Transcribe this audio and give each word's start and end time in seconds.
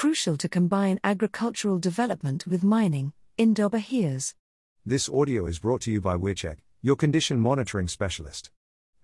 crucial 0.00 0.34
to 0.34 0.48
combine 0.48 0.98
agricultural 1.04 1.78
development 1.78 2.46
with 2.46 2.64
mining, 2.64 3.12
Indaba 3.36 3.80
hears. 3.80 4.34
This 4.86 5.10
audio 5.10 5.44
is 5.44 5.58
brought 5.58 5.82
to 5.82 5.92
you 5.92 6.00
by 6.00 6.16
Wearcheck, 6.16 6.56
your 6.80 6.96
condition 6.96 7.38
monitoring 7.38 7.86
specialist. 7.86 8.50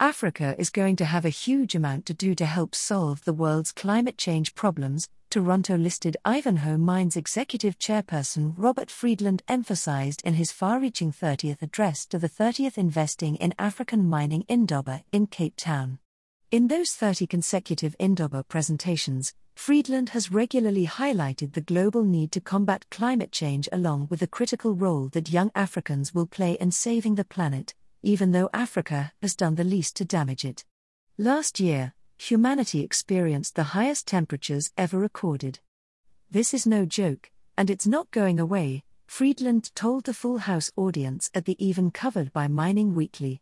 Africa 0.00 0.56
is 0.58 0.70
going 0.70 0.96
to 0.96 1.04
have 1.04 1.26
a 1.26 1.40
huge 1.44 1.74
amount 1.74 2.06
to 2.06 2.14
do 2.14 2.34
to 2.36 2.46
help 2.46 2.74
solve 2.74 3.22
the 3.26 3.34
world's 3.34 3.72
climate 3.72 4.16
change 4.16 4.54
problems, 4.54 5.06
Toronto 5.28 5.76
listed 5.76 6.16
Ivanhoe 6.24 6.78
Mines 6.78 7.14
executive 7.14 7.78
chairperson 7.78 8.54
Robert 8.56 8.90
Friedland 8.90 9.42
emphasized 9.48 10.22
in 10.24 10.32
his 10.32 10.50
far 10.50 10.80
reaching 10.80 11.12
30th 11.12 11.60
address 11.60 12.06
to 12.06 12.18
the 12.18 12.30
30th 12.30 12.78
Investing 12.78 13.36
in 13.36 13.52
African 13.58 14.08
Mining 14.08 14.46
Indaba 14.48 15.04
in 15.12 15.26
Cape 15.26 15.56
Town. 15.58 15.98
In 16.50 16.68
those 16.68 16.92
30 16.92 17.26
consecutive 17.26 17.94
Indaba 17.98 18.44
presentations, 18.44 19.34
Friedland 19.56 20.10
has 20.10 20.30
regularly 20.30 20.86
highlighted 20.86 21.54
the 21.54 21.62
global 21.62 22.04
need 22.04 22.30
to 22.32 22.40
combat 22.40 22.84
climate 22.90 23.32
change 23.32 23.68
along 23.72 24.06
with 24.10 24.20
the 24.20 24.26
critical 24.26 24.74
role 24.74 25.08
that 25.08 25.30
young 25.30 25.50
Africans 25.54 26.14
will 26.14 26.26
play 26.26 26.52
in 26.60 26.70
saving 26.70 27.14
the 27.14 27.24
planet, 27.24 27.74
even 28.02 28.30
though 28.30 28.50
Africa 28.52 29.12
has 29.22 29.34
done 29.34 29.54
the 29.56 29.64
least 29.64 29.96
to 29.96 30.04
damage 30.04 30.44
it. 30.44 30.64
Last 31.18 31.58
year, 31.58 31.94
humanity 32.18 32.82
experienced 32.82 33.56
the 33.56 33.72
highest 33.74 34.06
temperatures 34.06 34.70
ever 34.76 34.98
recorded. 34.98 35.58
This 36.30 36.52
is 36.52 36.66
no 36.66 36.84
joke, 36.84 37.30
and 37.56 37.70
it's 37.70 37.86
not 37.86 38.10
going 38.10 38.38
away, 38.38 38.84
Friedland 39.06 39.74
told 39.74 40.04
the 40.04 40.14
Full 40.14 40.38
House 40.38 40.70
audience 40.76 41.30
at 41.34 41.46
the 41.46 41.56
even 41.64 41.90
covered 41.90 42.32
by 42.32 42.46
Mining 42.46 42.94
Weekly. 42.94 43.40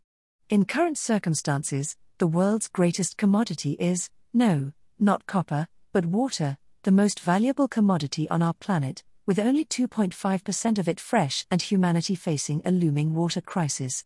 In 0.49 0.65
current 0.65 0.97
circumstances, 0.97 1.97
the 2.19 2.29
world's 2.29 2.69
greatest 2.69 3.17
commodity 3.17 3.73
is, 3.81 4.11
no, 4.33 4.73
not 4.99 5.27
copper, 5.27 5.67
but 5.95 6.05
water, 6.07 6.59
the 6.83 6.91
most 6.91 7.21
valuable 7.21 7.69
commodity 7.69 8.29
on 8.29 8.43
our 8.43 8.53
planet, 8.53 9.05
with 9.27 9.39
only 9.39 9.65
2.5% 9.65 10.79
of 10.79 10.89
it 10.89 10.99
fresh 10.99 11.47
and 11.53 11.63
humanity 11.63 12.17
facing 12.17 12.61
a 12.65 12.73
looming 12.73 13.15
water 13.15 13.41
crisis. 13.41 14.05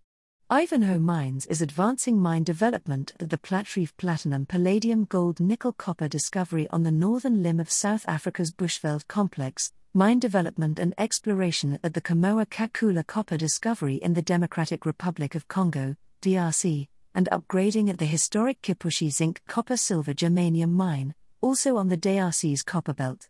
Ivanhoe 0.50 0.98
Mines 0.98 1.46
is 1.46 1.62
advancing 1.62 2.18
mine 2.18 2.44
development 2.44 3.14
at 3.18 3.30
the 3.30 3.38
Platreef 3.38 3.96
platinum 3.96 4.44
palladium 4.44 5.06
gold 5.06 5.40
nickel 5.40 5.72
copper 5.72 6.08
discovery 6.08 6.68
on 6.68 6.82
the 6.82 6.92
northern 6.92 7.42
limb 7.42 7.58
of 7.58 7.70
South 7.70 8.06
Africa's 8.06 8.52
Bushveld 8.52 9.08
complex, 9.08 9.72
mine 9.94 10.18
development 10.18 10.78
and 10.78 10.92
exploration 10.98 11.78
at 11.82 11.94
the 11.94 12.02
Kamoa 12.02 12.44
Kakula 12.44 13.06
copper 13.06 13.38
discovery 13.38 13.94
in 13.96 14.12
the 14.12 14.20
Democratic 14.20 14.84
Republic 14.84 15.34
of 15.34 15.48
Congo, 15.48 15.96
DRC, 16.20 16.88
and 17.14 17.30
upgrading 17.32 17.88
at 17.88 17.96
the 17.96 18.04
historic 18.04 18.60
Kipushi 18.60 19.10
zinc 19.10 19.40
copper 19.48 19.78
silver 19.78 20.12
germanium 20.12 20.72
mine, 20.72 21.14
also 21.40 21.76
on 21.76 21.88
the 21.88 21.96
DRC's 21.96 22.62
copper 22.62 22.92
belt. 22.92 23.28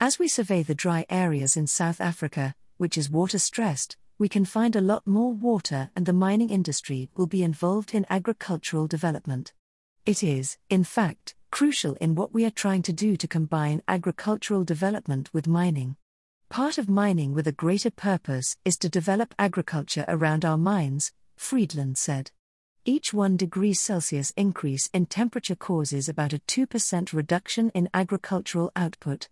As 0.00 0.18
we 0.18 0.28
survey 0.28 0.62
the 0.62 0.74
dry 0.74 1.06
areas 1.08 1.56
in 1.56 1.66
South 1.66 2.00
Africa, 2.00 2.54
which 2.76 2.98
is 2.98 3.08
water 3.08 3.38
stressed, 3.38 3.96
we 4.18 4.28
can 4.28 4.44
find 4.44 4.76
a 4.76 4.80
lot 4.80 5.06
more 5.06 5.32
water, 5.32 5.90
and 5.96 6.06
the 6.06 6.12
mining 6.12 6.50
industry 6.50 7.10
will 7.16 7.26
be 7.26 7.42
involved 7.42 7.94
in 7.94 8.06
agricultural 8.10 8.86
development. 8.86 9.52
It 10.06 10.22
is, 10.22 10.58
in 10.68 10.84
fact, 10.84 11.34
crucial 11.50 11.94
in 12.00 12.14
what 12.14 12.34
we 12.34 12.44
are 12.44 12.50
trying 12.50 12.82
to 12.82 12.92
do 12.92 13.16
to 13.16 13.28
combine 13.28 13.82
agricultural 13.88 14.64
development 14.64 15.32
with 15.32 15.48
mining. 15.48 15.96
Part 16.48 16.78
of 16.78 16.88
mining 16.88 17.32
with 17.34 17.46
a 17.46 17.52
greater 17.52 17.90
purpose 17.90 18.56
is 18.64 18.76
to 18.78 18.88
develop 18.88 19.34
agriculture 19.38 20.04
around 20.06 20.44
our 20.44 20.58
mines, 20.58 21.12
Friedland 21.36 21.98
said. 21.98 22.30
Each 22.86 23.14
1 23.14 23.38
degree 23.38 23.72
Celsius 23.72 24.30
increase 24.36 24.90
in 24.92 25.06
temperature 25.06 25.56
causes 25.56 26.06
about 26.06 26.34
a 26.34 26.38
2% 26.40 27.14
reduction 27.14 27.70
in 27.70 27.88
agricultural 27.94 28.70
output. 28.76 29.30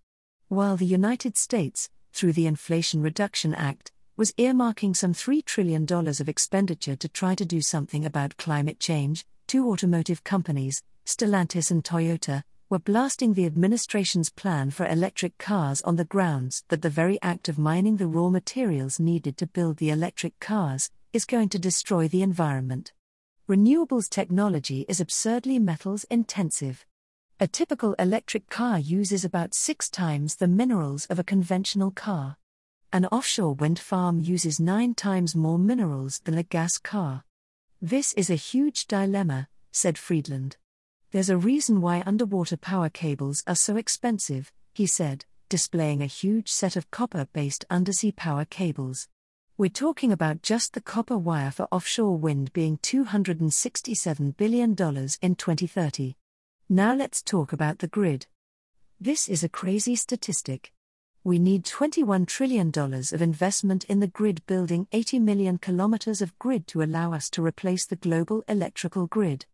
While 0.48 0.78
the 0.78 0.86
United 0.86 1.36
States, 1.36 1.90
through 2.14 2.32
the 2.32 2.46
Inflation 2.46 3.02
Reduction 3.02 3.54
Act, 3.54 3.92
was 4.16 4.32
earmarking 4.38 4.96
some 4.96 5.12
$3 5.12 5.44
trillion 5.44 5.84
of 5.86 6.30
expenditure 6.30 6.96
to 6.96 7.08
try 7.10 7.34
to 7.34 7.44
do 7.44 7.60
something 7.60 8.06
about 8.06 8.38
climate 8.38 8.80
change, 8.80 9.26
two 9.46 9.68
automotive 9.70 10.24
companies, 10.24 10.82
Stellantis 11.04 11.70
and 11.70 11.84
Toyota, 11.84 12.44
were 12.70 12.78
blasting 12.78 13.34
the 13.34 13.44
administration's 13.44 14.30
plan 14.30 14.70
for 14.70 14.86
electric 14.86 15.36
cars 15.36 15.82
on 15.82 15.96
the 15.96 16.06
grounds 16.06 16.64
that 16.68 16.80
the 16.80 16.88
very 16.88 17.20
act 17.20 17.50
of 17.50 17.58
mining 17.58 17.98
the 17.98 18.06
raw 18.06 18.30
materials 18.30 18.98
needed 18.98 19.36
to 19.36 19.46
build 19.46 19.76
the 19.76 19.90
electric 19.90 20.40
cars 20.40 20.90
is 21.12 21.26
going 21.26 21.50
to 21.50 21.58
destroy 21.58 22.08
the 22.08 22.22
environment. 22.22 22.94
Renewables 23.52 24.08
technology 24.08 24.86
is 24.88 24.98
absurdly 24.98 25.58
metals 25.58 26.04
intensive. 26.04 26.86
A 27.38 27.46
typical 27.46 27.92
electric 27.98 28.48
car 28.48 28.78
uses 28.78 29.26
about 29.26 29.54
six 29.54 29.90
times 29.90 30.36
the 30.36 30.48
minerals 30.48 31.04
of 31.10 31.18
a 31.18 31.22
conventional 31.22 31.90
car. 31.90 32.38
An 32.94 33.04
offshore 33.04 33.52
wind 33.52 33.78
farm 33.78 34.20
uses 34.22 34.58
nine 34.58 34.94
times 34.94 35.36
more 35.36 35.58
minerals 35.58 36.22
than 36.24 36.38
a 36.38 36.42
gas 36.42 36.78
car. 36.78 37.24
This 37.78 38.14
is 38.14 38.30
a 38.30 38.36
huge 38.36 38.86
dilemma, 38.86 39.48
said 39.70 39.98
Friedland. 39.98 40.56
There's 41.10 41.28
a 41.28 41.36
reason 41.36 41.82
why 41.82 42.02
underwater 42.06 42.56
power 42.56 42.88
cables 42.88 43.42
are 43.46 43.54
so 43.54 43.76
expensive, 43.76 44.50
he 44.72 44.86
said, 44.86 45.26
displaying 45.50 46.00
a 46.00 46.06
huge 46.06 46.48
set 46.48 46.74
of 46.74 46.90
copper 46.90 47.28
based 47.34 47.66
undersea 47.68 48.12
power 48.12 48.46
cables. 48.46 49.08
We're 49.56 49.70
talking 49.70 50.12
about 50.12 50.42
just 50.42 50.74
the 50.74 50.80
copper 50.80 51.18
wire 51.18 51.50
for 51.50 51.68
offshore 51.70 52.16
wind 52.16 52.52
being 52.52 52.78
$267 52.78 54.36
billion 54.36 54.70
in 54.70 55.34
2030. 55.34 56.16
Now 56.68 56.94
let's 56.94 57.22
talk 57.22 57.52
about 57.52 57.78
the 57.78 57.88
grid. 57.88 58.26
This 59.00 59.28
is 59.28 59.44
a 59.44 59.48
crazy 59.48 59.96
statistic 59.96 60.72
we 61.24 61.38
need 61.38 61.64
$21 61.64 62.26
trillion 62.26 62.72
of 62.76 63.22
investment 63.22 63.84
in 63.84 64.00
the 64.00 64.08
grid, 64.08 64.44
building 64.46 64.88
80 64.90 65.20
million 65.20 65.56
kilometers 65.56 66.20
of 66.20 66.36
grid 66.40 66.66
to 66.68 66.82
allow 66.82 67.12
us 67.12 67.30
to 67.30 67.44
replace 67.44 67.86
the 67.86 67.94
global 67.94 68.42
electrical 68.48 69.06
grid. 69.06 69.46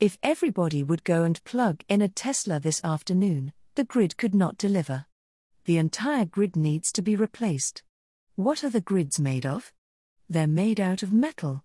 If 0.00 0.18
everybody 0.24 0.82
would 0.82 1.04
go 1.04 1.22
and 1.22 1.42
plug 1.44 1.84
in 1.88 2.02
a 2.02 2.08
Tesla 2.08 2.58
this 2.58 2.82
afternoon, 2.82 3.52
the 3.76 3.84
grid 3.84 4.16
could 4.16 4.34
not 4.34 4.58
deliver. 4.58 5.06
The 5.64 5.78
entire 5.78 6.24
grid 6.24 6.56
needs 6.56 6.90
to 6.90 7.02
be 7.02 7.14
replaced. 7.14 7.84
What 8.36 8.64
are 8.64 8.70
the 8.70 8.80
grids 8.80 9.20
made 9.20 9.46
of? 9.46 9.72
They're 10.28 10.46
made 10.46 10.80
out 10.80 11.02
of 11.02 11.12
metal. 11.12 11.64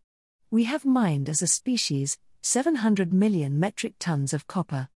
We 0.52 0.66
have 0.66 0.86
mined 0.86 1.30
as 1.30 1.42
a 1.42 1.48
species 1.48 2.18
700 2.42 3.14
million 3.14 3.60
metric 3.60 3.96
tons 4.00 4.34
of 4.34 4.48
copper 4.48 4.90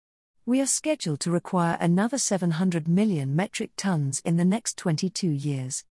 we 0.50 0.60
are 0.60 0.66
scheduled 0.66 1.20
to 1.20 1.30
require 1.30 1.78
another 1.80 2.18
700 2.18 2.88
million 2.88 3.36
metric 3.36 3.70
tons 3.78 4.20
in 4.26 4.38
the 4.38 4.44
next 4.44 4.78
22 4.78 5.30
years. 5.30 5.86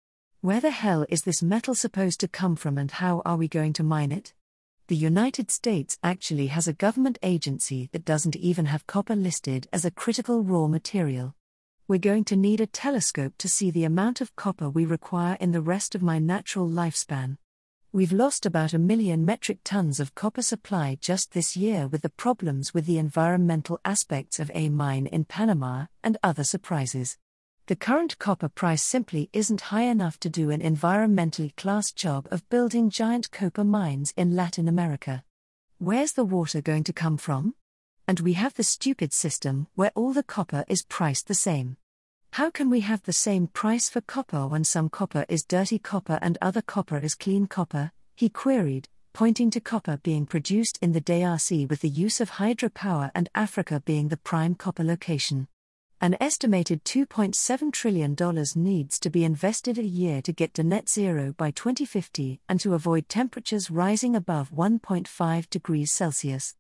Where 0.43 0.61
the 0.61 0.71
hell 0.71 1.05
is 1.09 1.23
this 1.23 1.43
metal 1.43 1.75
supposed 1.75 2.21
to 2.21 2.29
come 2.29 2.55
from 2.55 2.79
and 2.79 2.89
how 2.89 3.21
are 3.25 3.37
we 3.37 3.49
going 3.49 3.73
to 3.73 3.83
mine 3.83 4.13
it? 4.13 4.33
The 4.87 4.95
United 4.95 5.51
States 5.51 5.99
actually 6.05 6.47
has 6.47 6.69
a 6.69 6.73
government 6.73 7.19
agency 7.21 7.89
that 7.91 8.05
doesn't 8.05 8.37
even 8.37 8.67
have 8.67 8.87
copper 8.87 9.17
listed 9.17 9.67
as 9.73 9.85
a 9.85 9.91
critical 9.91 10.45
raw 10.45 10.69
material. 10.69 11.35
We're 11.87 11.99
going 11.99 12.25
to 12.25 12.37
need 12.37 12.63
a 12.63 12.67
telescope 12.67 13.35
to 13.37 13.47
see 13.47 13.71
the 13.71 13.85
amount 13.85 14.23
of 14.23 14.35
copper 14.37 14.71
we 14.71 14.87
require 14.87 15.37
in 15.39 15.53
the 15.53 15.61
rest 15.61 15.95
of 15.95 16.01
my 16.01 16.19
natural 16.19 16.67
lifespan. 16.67 17.37
We've 17.93 18.11
lost 18.11 18.47
about 18.47 18.73
a 18.73 18.79
million 18.79 19.27
metric 19.27 19.59
tons 19.65 20.01
of 20.01 20.15
copper 20.15 20.41
supply 20.41 20.97
just 20.99 21.33
this 21.33 21.59
year 21.59 21.87
with 21.87 22.01
the 22.01 22.09
problems 22.09 22.73
with 22.73 22.87
the 22.87 22.97
environmental 22.97 23.79
aspects 23.85 24.41
of 24.41 24.51
a 24.55 24.71
mine 24.71 25.07
in 25.07 25.27
Panama 25.27 25.85
and 26.03 26.17
other 26.23 26.43
surprises. 26.43 27.19
The 27.67 27.77
current 27.77 28.19
copper 28.19 28.49
price 28.49 28.83
simply 28.83 29.29
isn't 29.35 29.69
high 29.69 29.83
enough 29.83 30.19
to 30.21 30.31
do 30.31 30.49
an 30.49 30.63
environmentally 30.63 31.55
class 31.55 31.93
job 31.93 32.27
of 32.31 32.49
building 32.49 32.89
giant 32.89 33.31
copper 33.31 33.63
mines 33.63 34.15
in 34.17 34.35
Latin 34.35 34.69
America. 34.69 35.23
Where's 35.77 36.15
the 36.15 36.25
water 36.25 36.63
going 36.63 36.85
to 36.85 36.95
come 36.95 37.19
from? 37.19 37.55
And 38.07 38.21
we 38.21 38.35
have 38.35 38.55
the 38.55 38.63
stupid 38.63 39.13
system 39.13 39.67
where 39.75 39.93
all 39.95 40.13
the 40.13 40.23
copper 40.23 40.65
is 40.69 40.83
priced 40.83 41.27
the 41.27 41.35
same. 41.35 41.77
How 42.33 42.51
can 42.51 42.69
we 42.69 42.81
have 42.81 43.03
the 43.03 43.13
same 43.13 43.47
price 43.47 43.89
for 43.89 44.01
copper 44.01 44.47
when 44.47 44.65
some 44.65 44.89
copper 44.89 45.25
is 45.29 45.45
dirty 45.45 45.79
copper 45.79 46.19
and 46.21 46.37
other 46.43 46.61
copper 46.63 46.99
is 46.99 47.15
clean 47.15 47.47
copper? 47.47 47.93
He 48.17 48.29
queried, 48.29 48.89
pointing 49.13 49.51
to 49.53 49.61
copper 49.61 49.99
being 50.03 50.27
produced 50.27 50.79
in 50.83 50.93
the 50.93 51.01
DRC 51.01 51.69
with 51.71 51.81
the 51.81 51.89
use 51.89 52.21
of 52.21 52.33
hydropower 52.33 53.11
and 53.15 53.29
Africa 53.35 53.81
being 53.85 54.09
the 54.09 54.17
prime 54.17 54.55
copper 54.55 54.85
location. 54.85 55.47
An 56.01 56.17
estimated 56.21 56.85
$2.7 56.85 57.73
trillion 57.73 58.17
needs 58.57 58.99
to 58.99 59.09
be 59.09 59.25
invested 59.25 59.79
a 59.79 59.83
year 59.83 60.21
to 60.23 60.33
get 60.33 60.53
to 60.55 60.65
net 60.65 60.89
zero 60.89 61.33
by 61.39 61.53
2050 61.53 62.41
and 62.49 62.61
to 62.61 62.75
avoid 62.75 63.09
temperatures 63.09 63.71
rising 63.71 64.15
above 64.15 64.51
1.5 64.51 65.49
degrees 65.49 65.93
Celsius. 65.93 66.57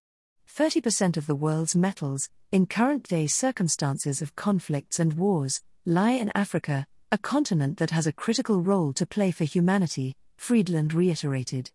30% 0.56 1.16
of 1.16 1.26
the 1.26 1.34
world's 1.34 1.74
metals, 1.74 2.28
in 2.52 2.64
current 2.64 3.02
day 3.08 3.26
circumstances 3.26 4.22
of 4.22 4.36
conflicts 4.36 5.00
and 5.00 5.14
wars, 5.14 5.60
lie 5.84 6.12
in 6.12 6.30
Africa, 6.32 6.86
a 7.10 7.18
continent 7.18 7.76
that 7.78 7.90
has 7.90 8.06
a 8.06 8.12
critical 8.12 8.60
role 8.60 8.92
to 8.92 9.04
play 9.04 9.32
for 9.32 9.42
humanity, 9.42 10.14
Friedland 10.36 10.94
reiterated. 10.94 11.72